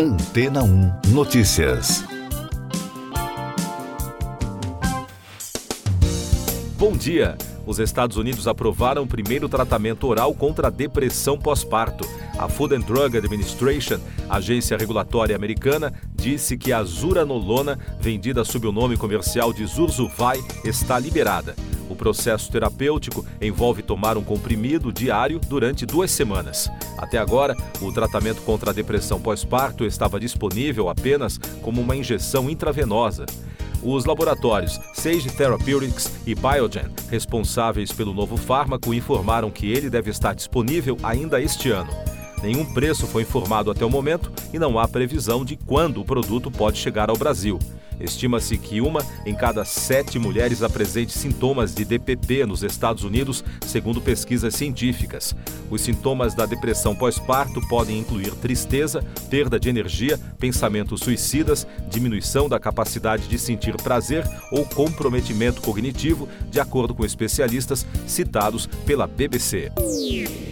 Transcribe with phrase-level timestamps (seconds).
[0.00, 2.04] Antena 1 Notícias.
[6.78, 7.36] Bom dia.
[7.66, 12.08] Os Estados Unidos aprovaram o primeiro tratamento oral contra a depressão pós-parto.
[12.38, 13.98] A Food and Drug Administration,
[14.30, 20.96] agência regulatória americana, disse que a zuranolona, vendida sob o nome comercial de Zurzuvae, está
[21.00, 21.56] liberada.
[21.90, 26.70] O processo terapêutico envolve tomar um comprimido diário durante duas semanas.
[26.98, 33.24] Até agora, o tratamento contra a depressão pós-parto estava disponível apenas como uma injeção intravenosa.
[33.82, 40.34] Os laboratórios Sage Therapeutics e Biogen, responsáveis pelo novo fármaco, informaram que ele deve estar
[40.34, 41.90] disponível ainda este ano.
[42.42, 46.50] Nenhum preço foi informado até o momento e não há previsão de quando o produto
[46.50, 47.58] pode chegar ao Brasil.
[48.00, 54.00] Estima-se que uma em cada sete mulheres apresente sintomas de DPP nos Estados Unidos, segundo
[54.00, 55.34] pesquisas científicas.
[55.70, 62.58] Os sintomas da depressão pós-parto podem incluir tristeza, perda de energia, pensamentos suicidas, diminuição da
[62.58, 69.70] capacidade de sentir prazer ou comprometimento cognitivo, de acordo com especialistas citados pela BBC.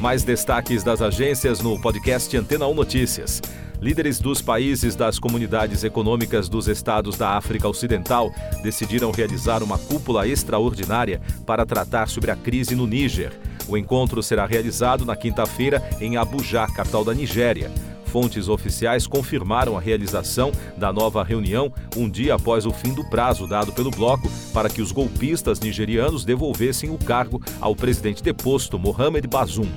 [0.00, 3.42] Mais destaques das agências no podcast Antena 1 Notícias.
[3.80, 10.26] Líderes dos países das comunidades econômicas dos estados da África Ocidental decidiram realizar uma cúpula
[10.26, 13.32] extraordinária para tratar sobre a crise no Níger.
[13.68, 17.70] O encontro será realizado na quinta-feira em Abuja, capital da Nigéria.
[18.06, 23.46] Fontes oficiais confirmaram a realização da nova reunião um dia após o fim do prazo
[23.46, 29.26] dado pelo bloco para que os golpistas nigerianos devolvessem o cargo ao presidente deposto Mohamed
[29.26, 29.68] Bazoum.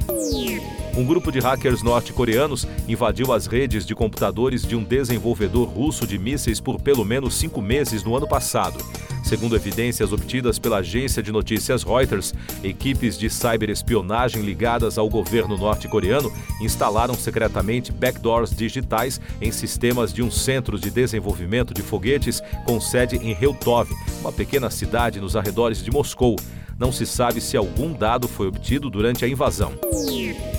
[0.96, 6.18] Um grupo de hackers norte-coreanos invadiu as redes de computadores de um desenvolvedor russo de
[6.18, 8.84] mísseis por pelo menos cinco meses no ano passado.
[9.24, 16.34] Segundo evidências obtidas pela agência de notícias Reuters, equipes de cyberespionagem ligadas ao governo norte-coreano
[16.62, 23.18] instalaram secretamente backdoors digitais em sistemas de um centro de desenvolvimento de foguetes com sede
[23.18, 23.90] em Reutov,
[24.22, 26.36] uma pequena cidade nos arredores de Moscou.
[26.80, 29.74] Não se sabe se algum dado foi obtido durante a invasão.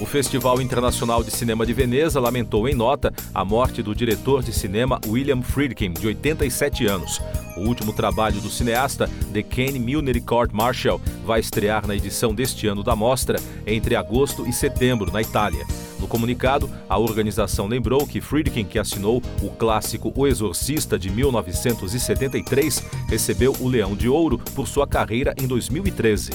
[0.03, 4.53] O Festival Internacional de Cinema de Veneza lamentou em nota a morte do diretor de
[4.53, 7.23] cinema William Friedkin, de 87 anos.
[7.61, 12.67] O último trabalho do cineasta, The Kane Milner Court Marshall, vai estrear na edição deste
[12.67, 15.67] ano da mostra entre agosto e setembro, na Itália.
[15.99, 22.83] No comunicado, a organização lembrou que Friedkin, que assinou o clássico O Exorcista de 1973,
[23.07, 26.31] recebeu o Leão de Ouro por sua carreira em 2013.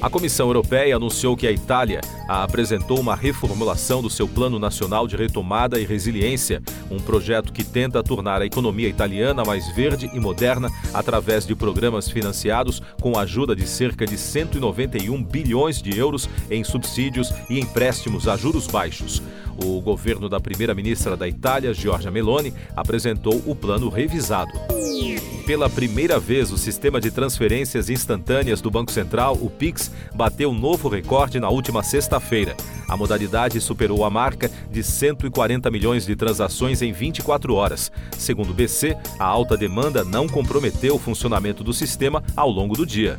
[0.00, 5.16] A Comissão Europeia anunciou que a Itália apresentou uma reformulação do seu Plano Nacional de
[5.16, 10.43] Retomada e Resiliência, um projeto que tenta tornar a economia italiana mais verde e moderna
[10.92, 16.62] através de programas financiados com a ajuda de cerca de 191 bilhões de euros em
[16.62, 19.22] subsídios e empréstimos a juros baixos baixos.
[19.64, 24.52] O governo da primeira-ministra da Itália, Giorgia Meloni, apresentou o plano revisado.
[25.46, 30.88] Pela primeira vez, o sistema de transferências instantâneas do Banco Central, o Pix, bateu novo
[30.88, 32.56] recorde na última sexta-feira.
[32.88, 37.92] A modalidade superou a marca de 140 milhões de transações em 24 horas.
[38.16, 42.86] Segundo o BC, a alta demanda não comprometeu o funcionamento do sistema ao longo do
[42.86, 43.18] dia.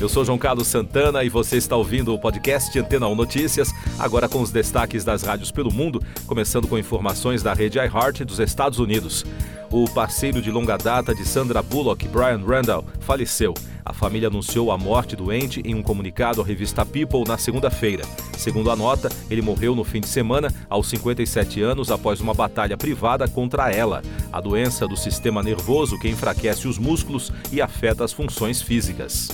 [0.00, 4.28] Eu sou João Carlos Santana e você está ouvindo o podcast Antena 1 Notícias, agora
[4.28, 8.78] com os destaques das rádios pelo mundo, começando com informações da rede iHeart dos Estados
[8.78, 9.24] Unidos.
[9.70, 13.54] O parceiro de longa data de Sandra Bullock, Brian Randall, faleceu.
[13.84, 18.04] A família anunciou a morte doente em um comunicado à revista People na segunda-feira.
[18.36, 22.76] Segundo a nota, ele morreu no fim de semana, aos 57 anos, após uma batalha
[22.76, 24.02] privada contra ela,
[24.32, 29.28] a doença do sistema nervoso que enfraquece os músculos e afeta as funções físicas.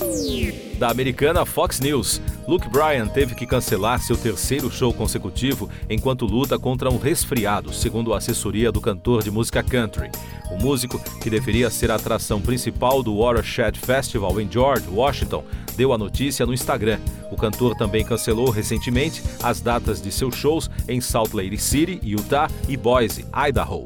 [0.77, 6.57] Da americana Fox News, Luke Bryan teve que cancelar seu terceiro show consecutivo enquanto luta
[6.57, 10.09] contra um resfriado, segundo a assessoria do cantor de música country.
[10.51, 15.45] O músico, que deveria ser a atração principal do Watershed Festival em George, Washington,
[15.75, 16.99] deu a notícia no Instagram.
[17.31, 22.49] O cantor também cancelou recentemente as datas de seus shows em Salt Lake City, Utah
[22.67, 23.85] e Boise, Idaho.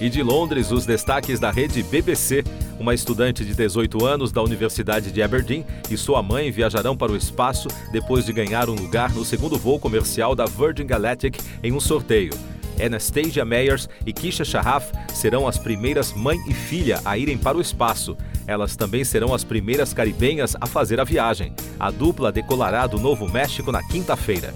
[0.00, 2.44] E de Londres, os destaques da rede BBC.
[2.78, 7.16] Uma estudante de 18 anos da Universidade de Aberdeen e sua mãe viajarão para o
[7.16, 11.80] espaço depois de ganhar um lugar no segundo voo comercial da Virgin Galactic em um
[11.80, 12.34] sorteio.
[12.84, 17.60] Anastasia Meyers e Kisha Sharaf serão as primeiras mãe e filha a irem para o
[17.60, 18.16] espaço.
[18.46, 21.52] Elas também serão as primeiras caribenhas a fazer a viagem.
[21.78, 24.52] A dupla decolará do Novo México na quinta-feira.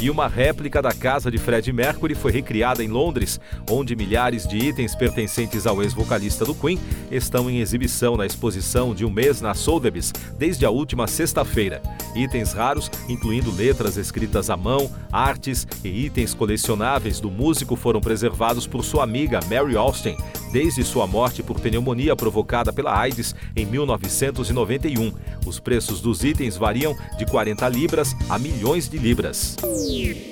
[0.00, 3.40] E uma réplica da casa de Fred Mercury foi recriada em Londres,
[3.70, 6.78] onde milhares de itens pertencentes ao ex-vocalista do Queen
[7.10, 11.82] estão em exibição na exposição de um mês na Sotheby's desde a última sexta-feira.
[12.14, 18.66] Itens raros, incluindo letras escritas à mão, artes e itens colecionáveis do músico foram preservados
[18.66, 20.16] por sua amiga Mary Austin
[20.52, 25.12] desde sua morte por pneumonia provocada pela AIDS em 1991.
[25.44, 29.56] Os preços dos itens variam de 40 libras a milhões de libras.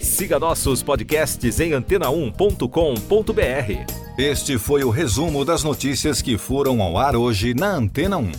[0.02, 3.92] Siga nossos podcasts em antena1.com.br.
[4.18, 8.30] Este foi o resumo das notícias que foram ao ar hoje na Antena 1.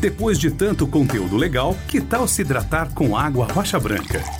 [0.00, 4.39] Depois de tanto conteúdo legal, que tal se hidratar com água rocha branca?